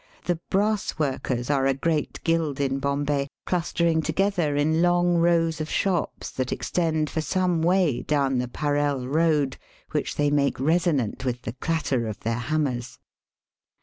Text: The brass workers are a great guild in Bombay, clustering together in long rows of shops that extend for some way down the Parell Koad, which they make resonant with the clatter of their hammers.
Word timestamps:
The 0.25 0.39
brass 0.49 0.97
workers 0.97 1.51
are 1.51 1.67
a 1.67 1.75
great 1.75 2.23
guild 2.23 2.59
in 2.59 2.79
Bombay, 2.79 3.27
clustering 3.45 4.01
together 4.01 4.55
in 4.55 4.81
long 4.81 5.17
rows 5.17 5.61
of 5.61 5.69
shops 5.69 6.31
that 6.31 6.51
extend 6.51 7.07
for 7.07 7.21
some 7.21 7.61
way 7.61 8.01
down 8.01 8.39
the 8.39 8.47
Parell 8.47 9.01
Koad, 9.05 9.57
which 9.91 10.15
they 10.15 10.31
make 10.31 10.59
resonant 10.59 11.23
with 11.23 11.43
the 11.43 11.53
clatter 11.53 12.07
of 12.07 12.19
their 12.21 12.33
hammers. 12.39 12.97